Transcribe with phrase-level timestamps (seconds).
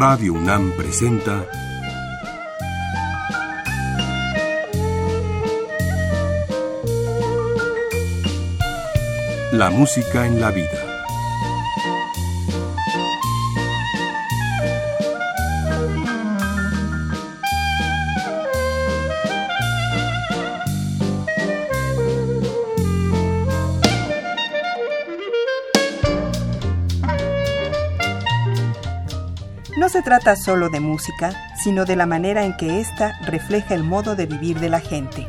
[0.00, 1.44] Radio UNAM presenta
[9.52, 10.79] La música en la vida.
[30.10, 34.26] Trata solo de música, sino de la manera en que ésta refleja el modo de
[34.26, 35.28] vivir de la gente.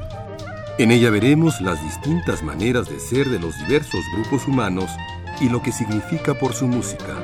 [0.80, 4.90] En ella veremos las distintas maneras de ser de los diversos grupos humanos
[5.40, 7.16] y lo que significa por su música.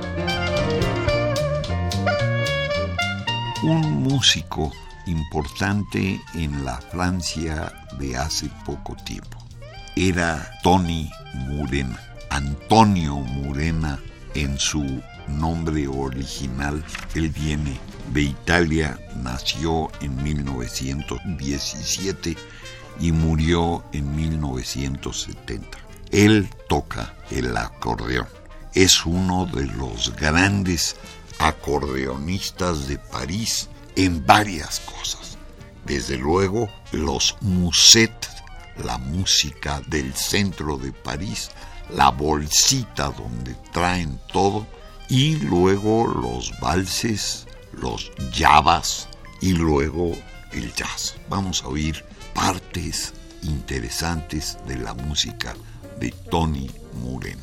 [3.64, 4.72] Un músico
[5.08, 9.40] importante en la Francia de hace poco tiempo
[9.96, 11.99] era Tony Murena,
[12.30, 13.98] Antonio Murena
[14.36, 16.84] en su nombre original.
[17.16, 17.80] Él viene
[18.14, 22.38] de Italia, nació en 1917
[23.00, 25.78] y murió en 1970.
[26.12, 28.28] Él toca el acordeón.
[28.74, 30.96] Es uno de los grandes
[31.40, 35.38] acordeonistas de París en varias cosas.
[35.86, 38.12] Desde luego, los muset,
[38.84, 41.50] la música del centro de París,
[41.90, 44.68] la bolsita donde traen todo,
[45.10, 49.08] y luego los valses, los yavas
[49.41, 50.12] y luego
[50.52, 51.16] el jazz.
[51.30, 55.55] Vamos a oír partes interesantes de la música
[55.99, 57.40] de Tony Muren.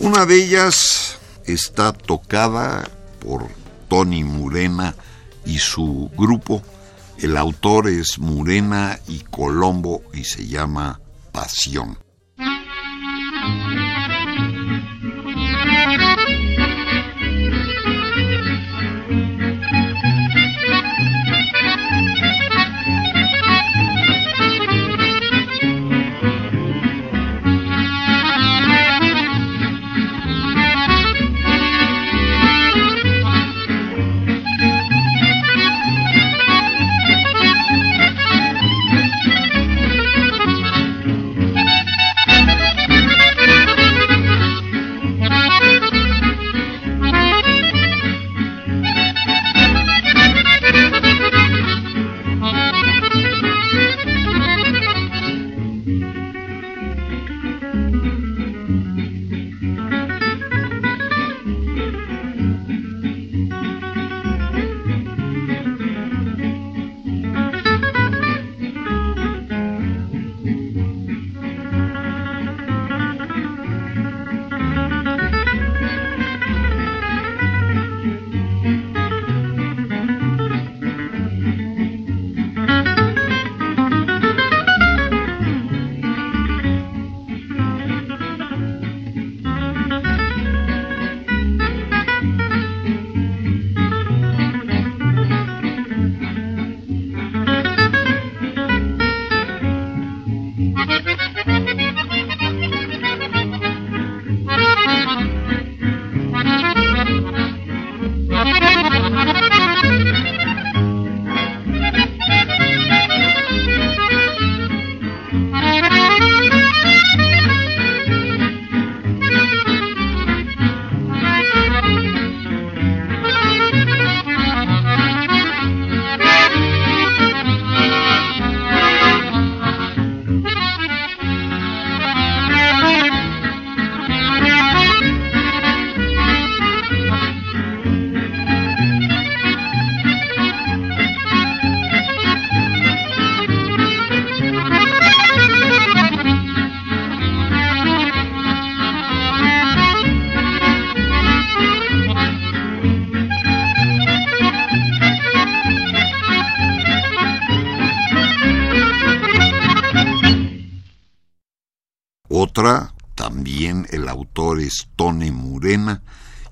[0.00, 2.88] Una de ellas está tocada
[3.20, 3.48] por
[3.88, 4.94] Tony Murena
[5.44, 6.62] y su grupo.
[7.18, 11.00] El autor es Murena y Colombo y se llama
[11.32, 11.98] Pasión.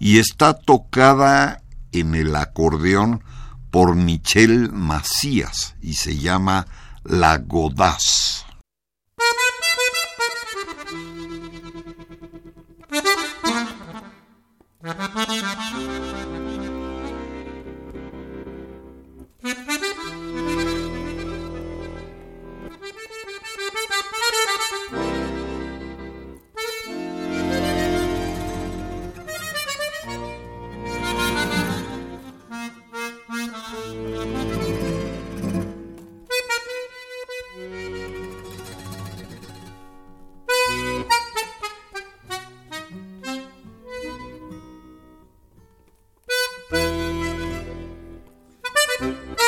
[0.07, 3.25] Y está tocada en el acordeón
[3.73, 6.69] por Michel Macías y se llama
[7.03, 8.47] La Godaz.
[48.99, 49.46] Música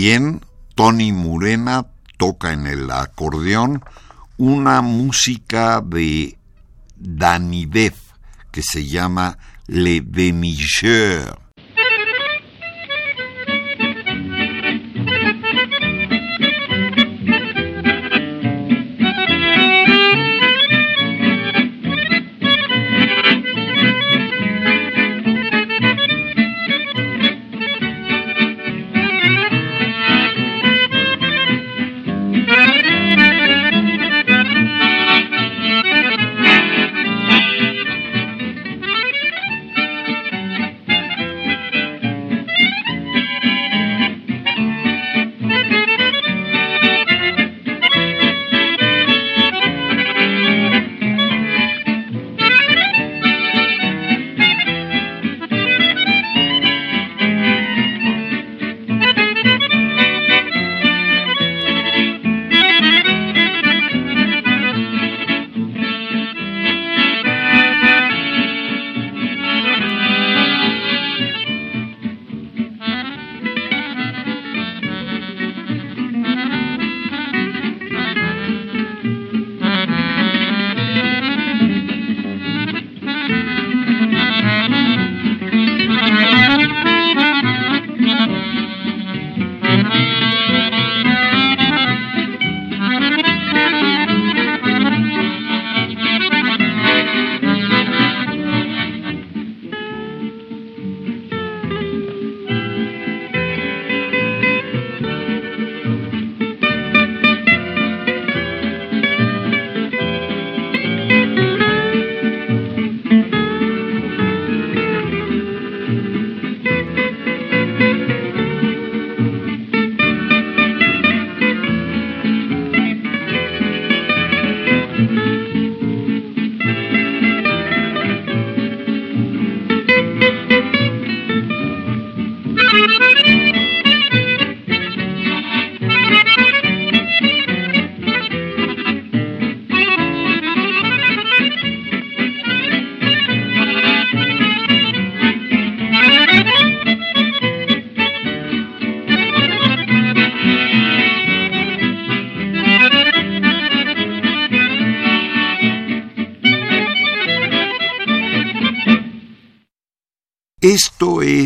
[0.00, 0.40] También
[0.76, 1.84] Tony Murena
[2.16, 3.84] toca en el acordeón
[4.38, 6.38] una música de
[6.96, 7.92] Danidev
[8.50, 11.38] que se llama Le Demicheur.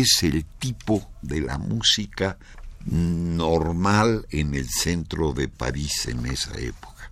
[0.05, 2.37] Es el tipo de la música
[2.85, 7.11] normal en el centro de París en esa época.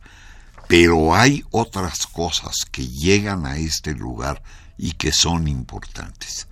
[0.68, 4.44] Pero hay otras cosas que llegan a este lugar
[4.78, 6.48] y que son importantes.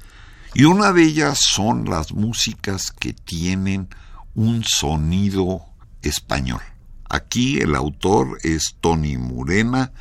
[0.53, 3.87] Y una de ellas son las músicas que tienen
[4.33, 5.65] un sonido
[6.01, 6.61] español.
[7.07, 9.91] Aquí el autor es Tony Murena,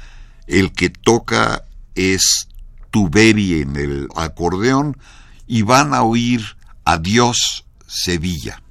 [0.46, 2.48] el que toca es
[2.90, 4.96] Tuberi en el acordeón,
[5.50, 6.40] y van a oír
[6.84, 8.62] Adiós Sevilla.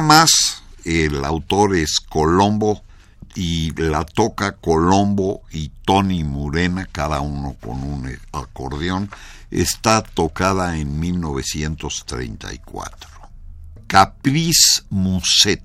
[0.00, 2.82] Más, el autor es Colombo
[3.34, 9.10] y la toca Colombo y Tony Murena, cada uno con un acordeón.
[9.50, 13.10] Está tocada en 1934.
[13.86, 15.62] Caprice Musset.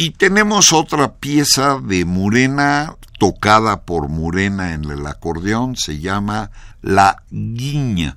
[0.00, 7.22] Y tenemos otra pieza de Murena, tocada por Murena en el acordeón, se llama La
[7.30, 8.16] Guiña.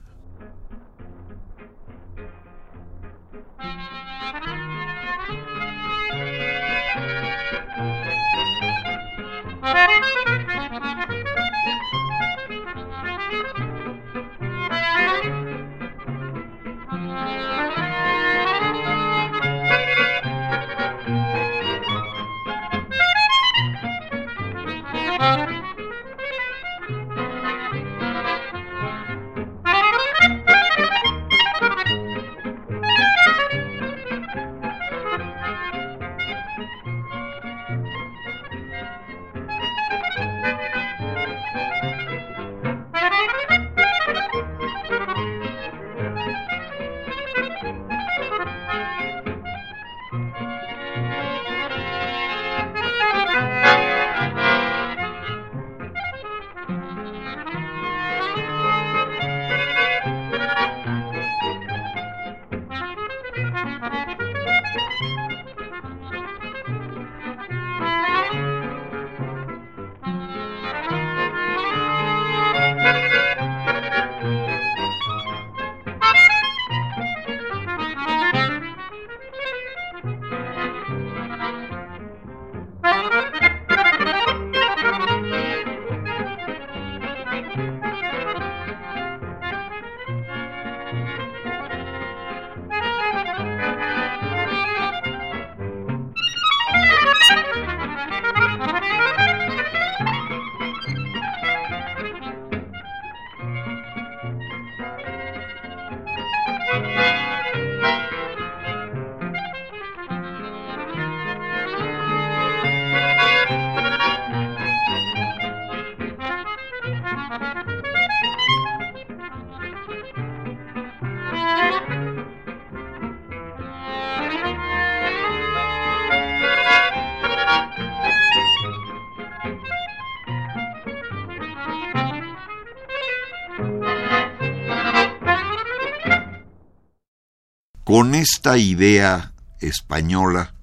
[138.04, 140.54] Con esta idea española,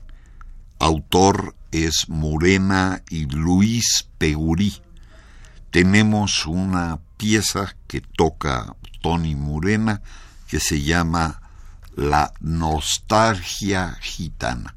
[0.78, 4.82] autor es Morena y Luis Pegurí.
[5.70, 10.02] Tenemos una pieza que toca Tony Morena
[10.48, 11.40] que se llama
[11.96, 14.74] La nostalgia gitana.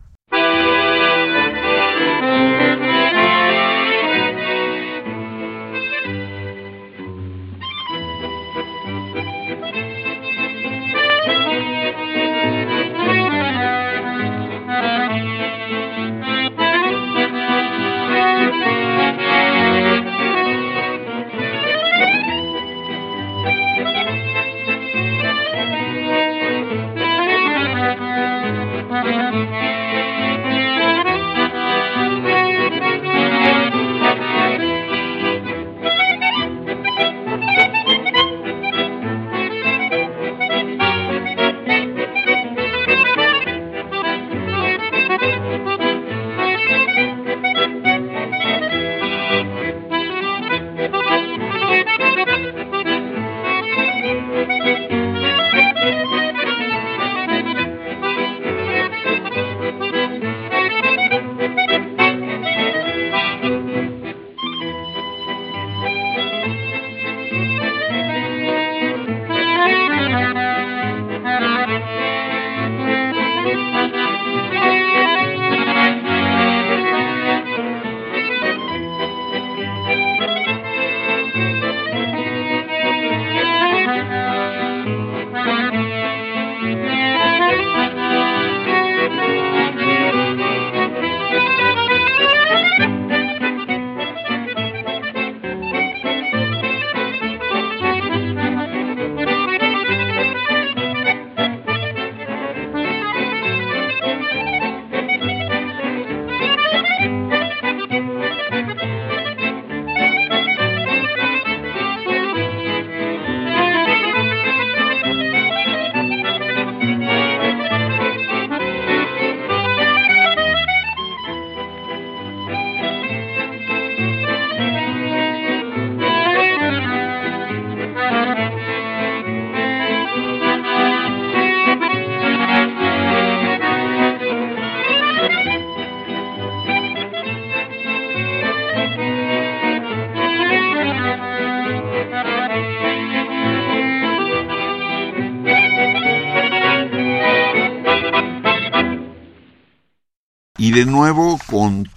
[150.74, 151.88] De nuevo con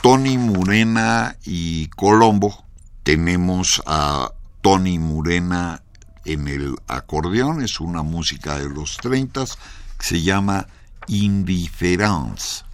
[0.00, 2.64] Tony Murena y Colombo
[3.02, 4.30] tenemos a
[4.62, 5.82] Tony Murena
[6.24, 9.44] en el acordeón, es una música de los 30
[9.98, 10.66] que se llama
[11.06, 12.64] Indifference.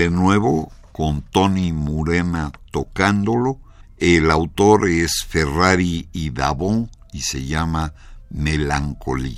[0.00, 3.58] De nuevo con Tony Murena tocándolo.
[3.98, 7.92] El autor es Ferrari y Davon y se llama
[8.30, 9.36] Melancolía.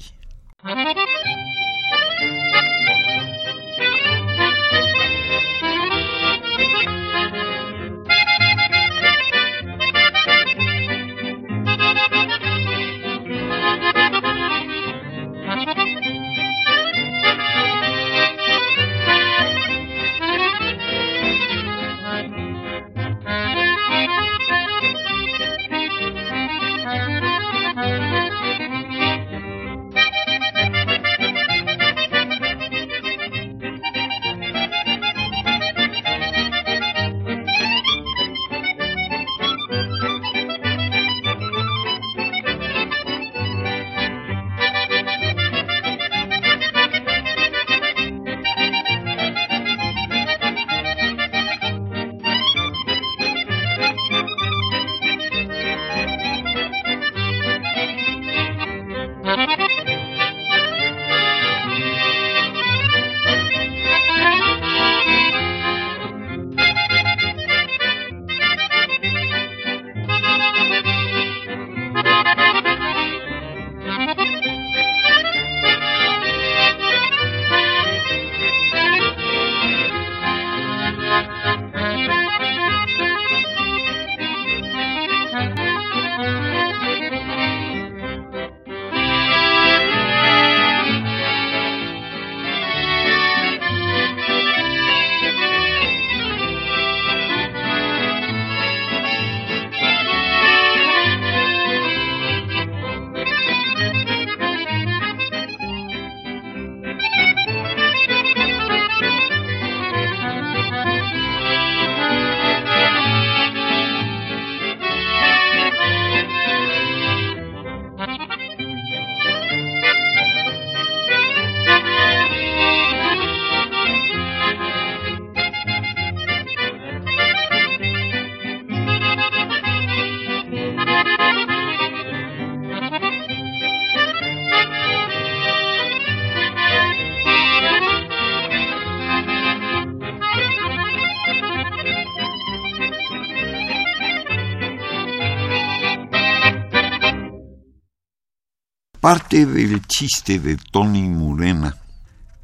[149.03, 151.77] Parte del chiste de Tony Murena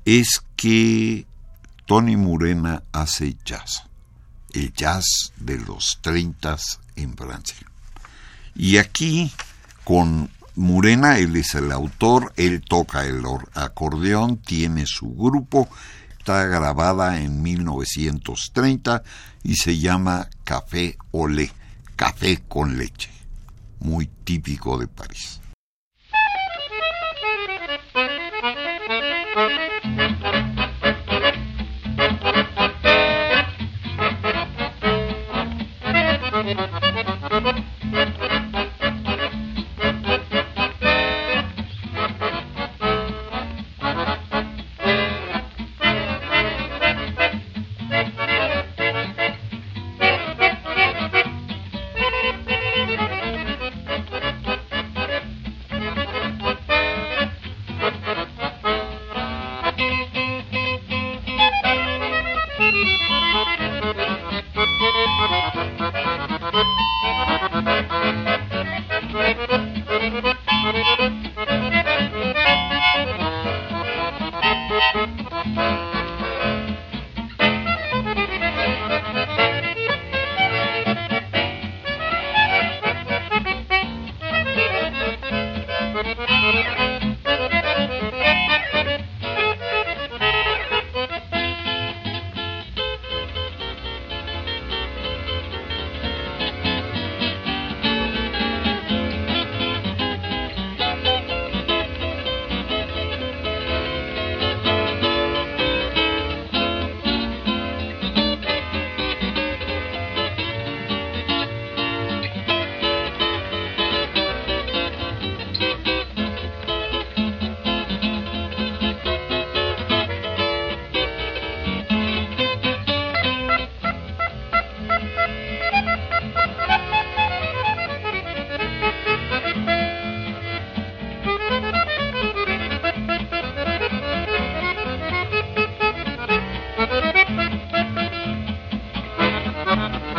[0.05, 1.25] es que
[1.87, 3.85] Tony Murena hace jazz,
[4.53, 6.57] el jazz de los 30
[6.97, 7.64] en Francia.
[8.57, 9.31] Y aquí
[9.85, 13.23] con Murena, él es el autor, él toca el
[13.55, 15.68] acordeón, tiene su grupo,
[16.18, 19.05] está grabada en 1930
[19.44, 21.53] y se llama Café Olé,
[21.94, 23.12] café con leche,
[23.79, 25.38] muy típico de París.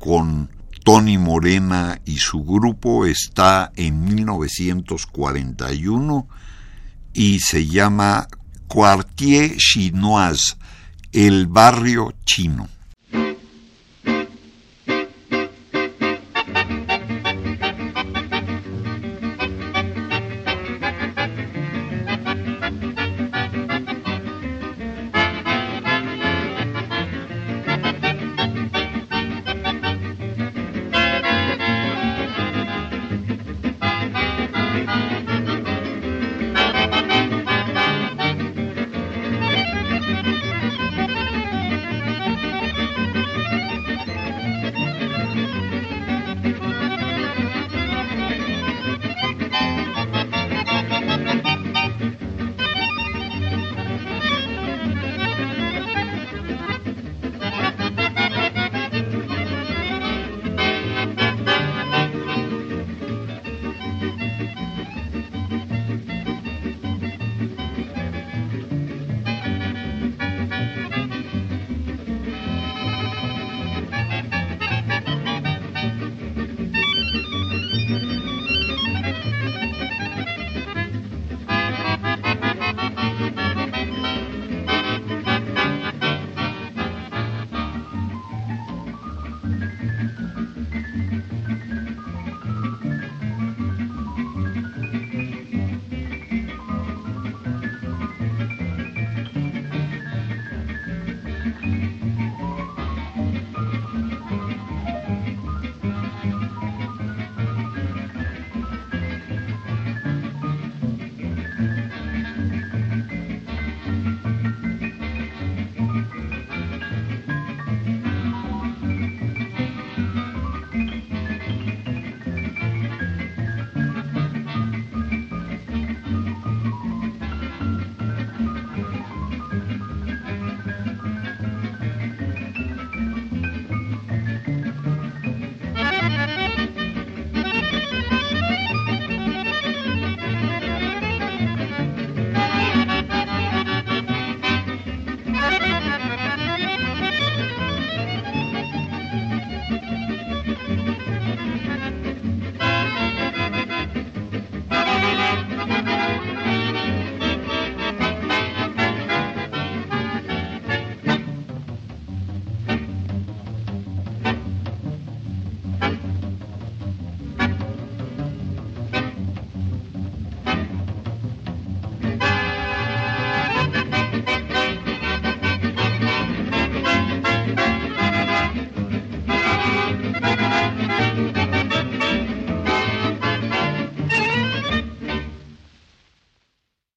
[0.00, 0.50] Con
[0.82, 6.26] Tony Morena y su grupo está en 1941
[7.14, 8.26] y se llama
[8.66, 10.56] Quartier Chinoise,
[11.12, 12.68] el barrio chino.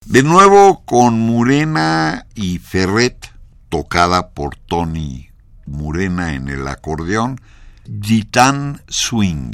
[0.10, 3.32] De nuevo con Murena y Ferret,
[3.70, 5.30] tocada por Tony
[5.68, 7.40] Murena en el acordeón,
[8.02, 9.52] Gitan Swing.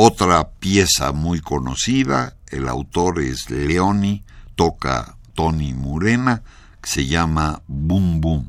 [0.00, 4.22] Otra pieza muy conocida, el autor es Leoni,
[4.54, 6.44] toca Tony Murena,
[6.80, 8.48] que se llama Boom Boom.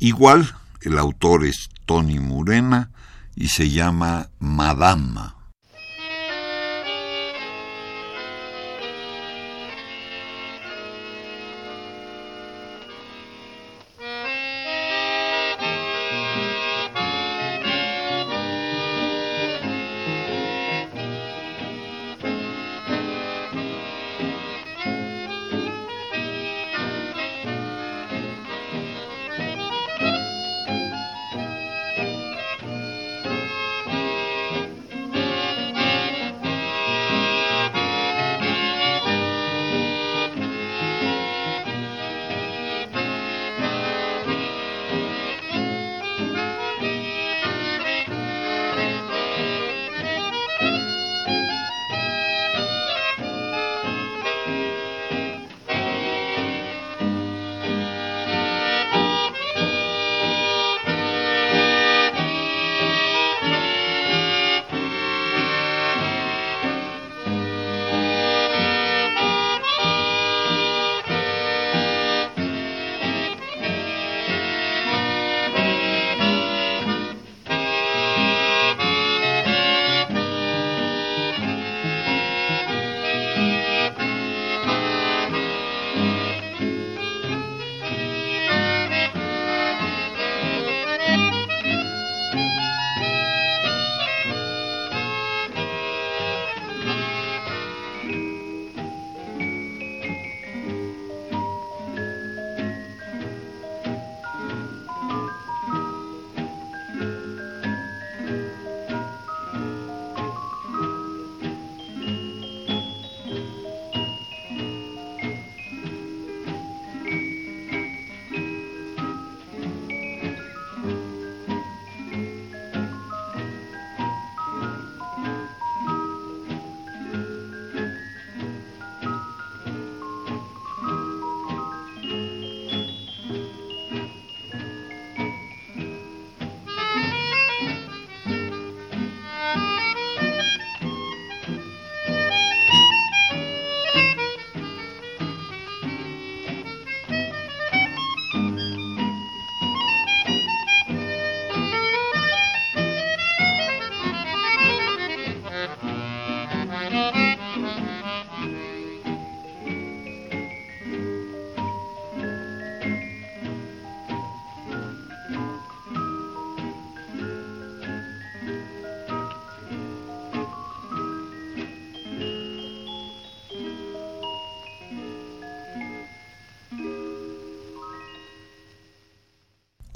[0.00, 2.90] Igual, el autor es Tony Murena
[3.36, 5.36] y se llama Madama.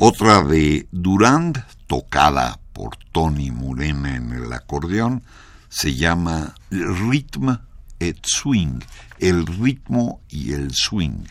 [0.06, 5.22] Otra de Durand, tocada por Tony Murena en el acordeón,
[5.70, 7.56] se llama Rhythm
[8.00, 8.80] et Swing,
[9.18, 11.24] el ritmo y el swing.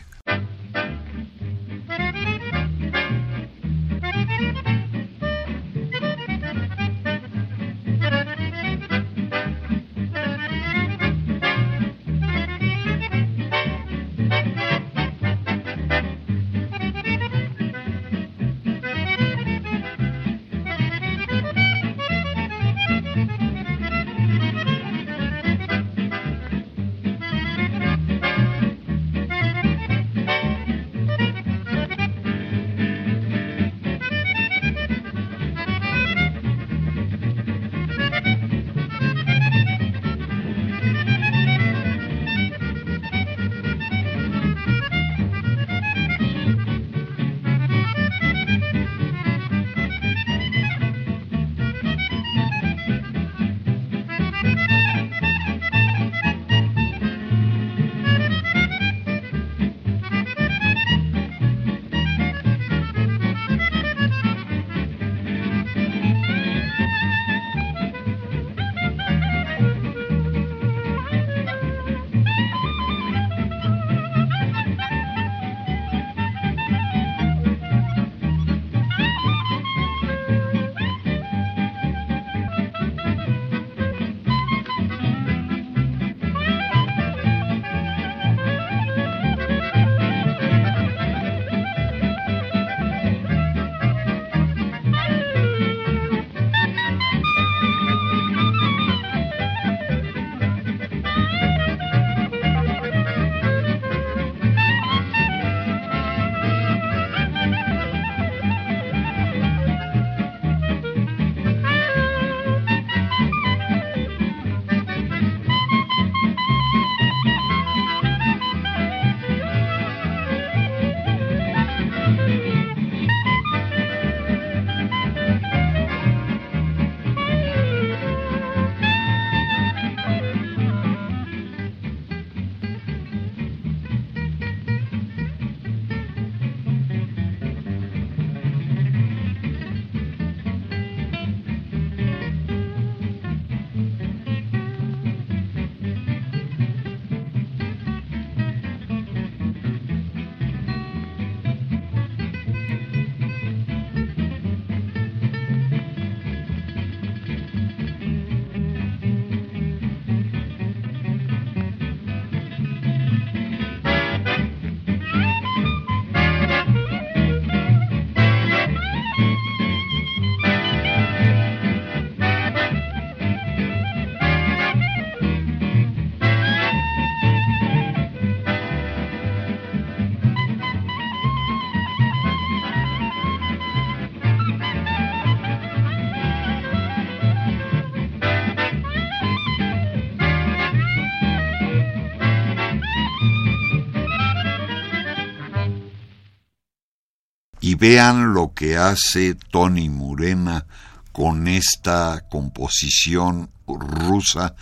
[197.84, 200.64] Vean lo que hace Tony Murena
[201.12, 204.54] con esta composición rusa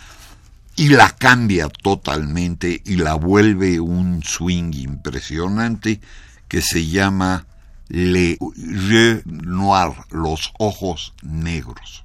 [0.75, 6.01] y la cambia totalmente y la vuelve un swing impresionante
[6.49, 7.45] que se llama
[7.87, 12.02] Le Yeux Noir, los ojos negros.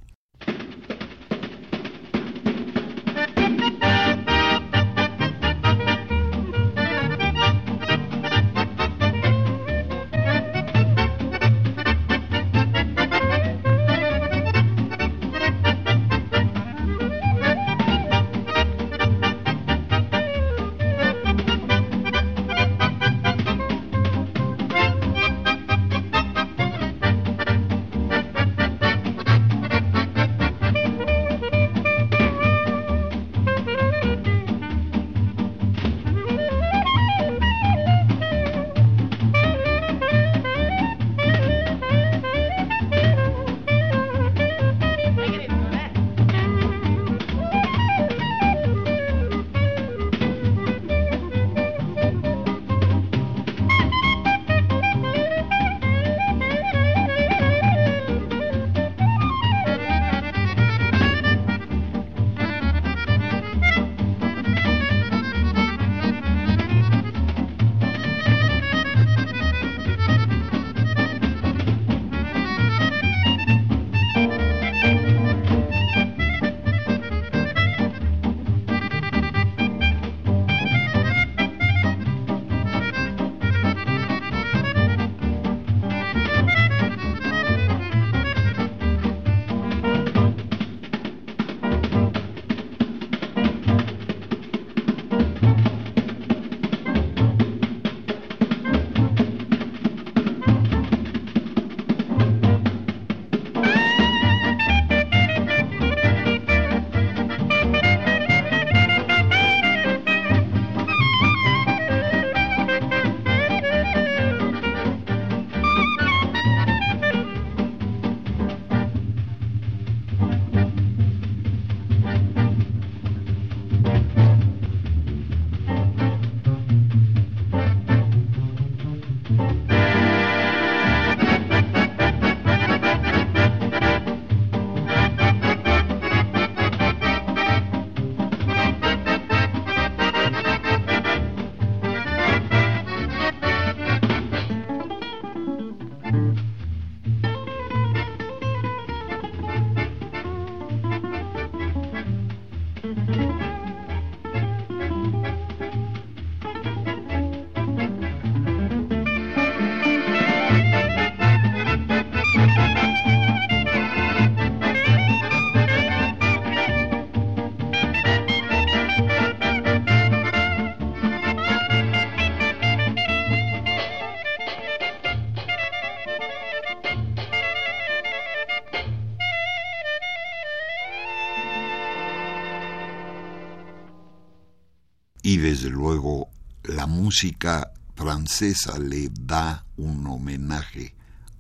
[187.09, 190.95] Música francesa le da un homenaje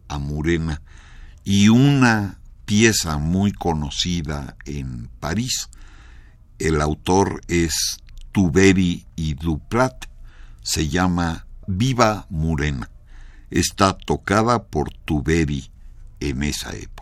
[0.08, 0.80] a Murena
[1.44, 5.68] y una pieza muy conocida en París.
[6.58, 7.98] El autor es
[8.32, 10.06] Tuberi y Duplat,
[10.62, 12.88] se llama Viva Murena.
[13.50, 15.70] Está tocada por Tuberi
[16.18, 16.97] en esa época.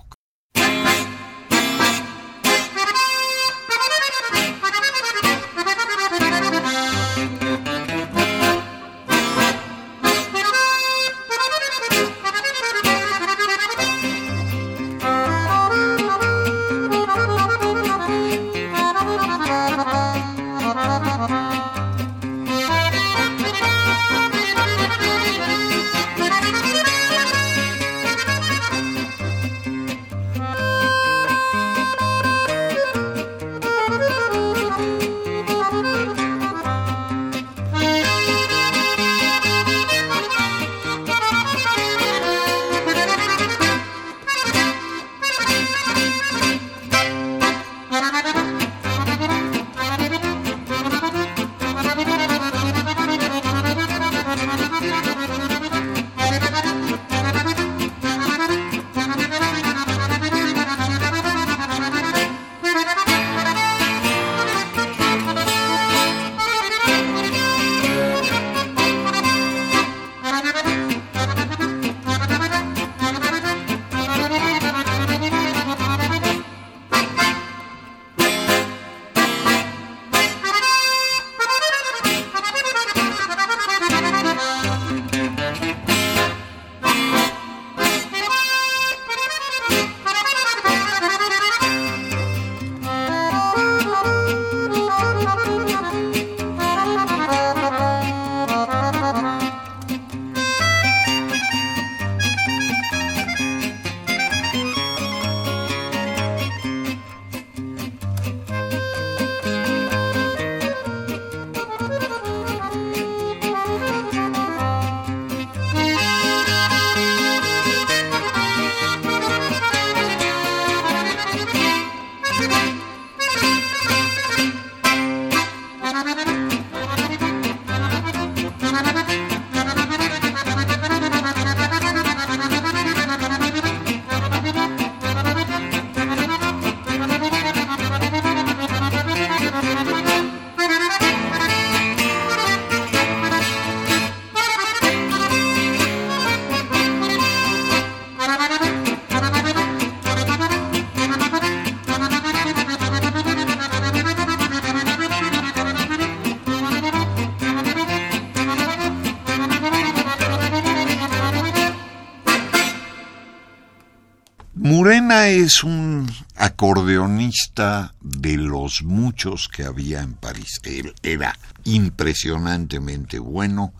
[165.42, 170.60] Es un acordeonista de los muchos que había en París.
[170.64, 173.74] Él era impresionantemente bueno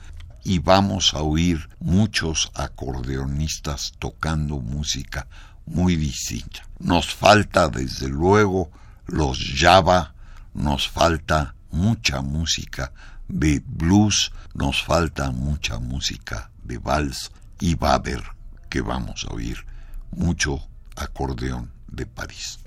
[0.44, 5.28] y vamos a oír muchos acordeonistas tocando música
[5.64, 6.62] muy distinta.
[6.78, 8.70] Nos falta desde luego
[9.06, 10.14] los Java,
[10.52, 12.92] nos falta mucha música
[13.28, 18.22] de blues, nos falta mucha música de vals y va a ver
[18.68, 19.64] que vamos a oír
[20.10, 20.60] mucho
[20.96, 22.58] acordeón de París.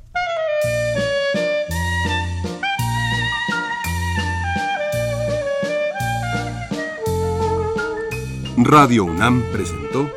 [8.58, 10.12] Radio UNAM presentó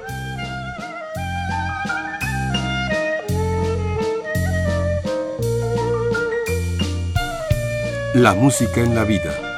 [8.14, 9.51] La música en la vida.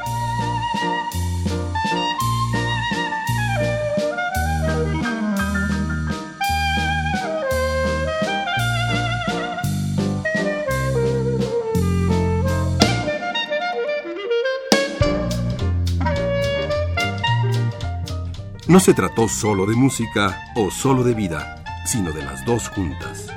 [18.75, 23.29] No se trató solo de música o solo de vida, sino de las dos juntas.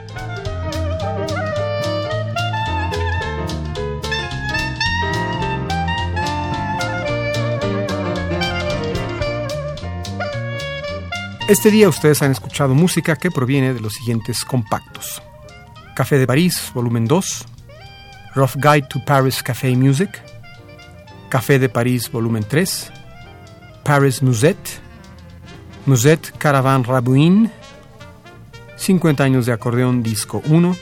[11.48, 15.22] Este día ustedes han escuchado música que proviene de los siguientes compactos.
[15.96, 17.46] Café de París, volumen 2,
[18.34, 20.20] Rough Guide to Paris Café Music,
[21.30, 22.92] Café de París, volumen 3,
[23.84, 24.87] Paris Musette,
[25.88, 27.50] Musette Caravan Rabouin,
[28.76, 30.76] 50 años de acordeón disco 1,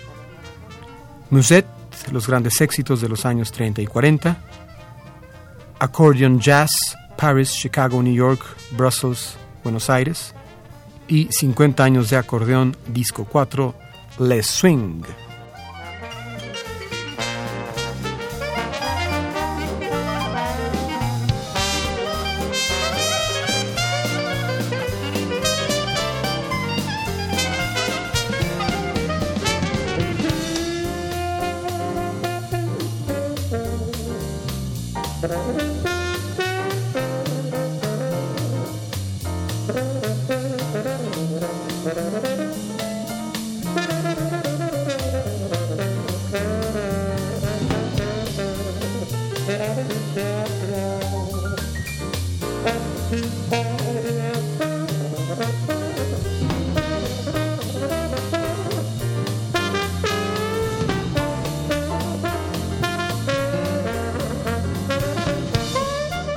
[1.30, 1.68] Musette,
[2.12, 4.38] los grandes éxitos de los años 30 y 40,
[5.80, 6.72] Accordion Jazz,
[7.18, 8.41] Paris, Chicago, New York,
[8.72, 10.34] Brussels, Buenos Aires.
[11.08, 13.76] Y 50 años de acordeón, disco 4,
[14.20, 15.03] Les Swing.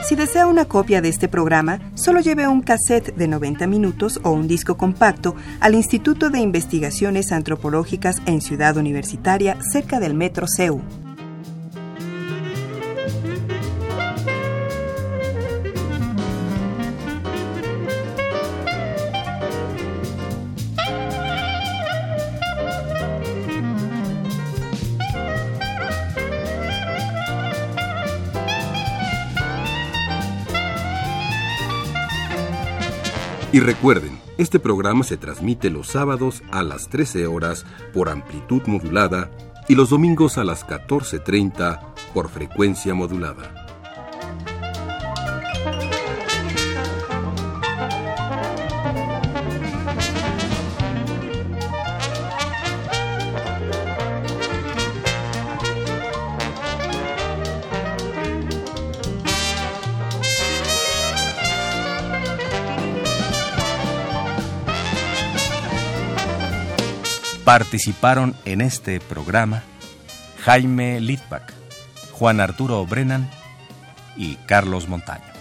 [0.09, 4.31] Si desea una copia de este programa, solo lleve un cassette de 90 minutos o
[4.31, 10.81] un disco compacto al Instituto de Investigaciones Antropológicas en Ciudad Universitaria, cerca del Metro CEU.
[33.59, 39.33] Y recuerden, este programa se transmite los sábados a las 13 horas por amplitud modulada
[39.67, 41.81] y los domingos a las 14.30
[42.15, 43.68] por frecuencia modulada.
[67.49, 69.63] Participaron en este programa
[70.45, 71.55] Jaime Litvak,
[72.13, 73.27] Juan Arturo Brennan
[74.19, 75.38] y Carlos Montaño.